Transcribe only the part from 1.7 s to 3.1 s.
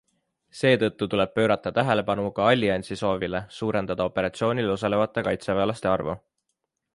tähelepanu ka alliansi